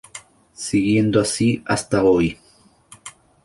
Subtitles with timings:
[0.55, 2.39] Siguiendo así hasta hoy.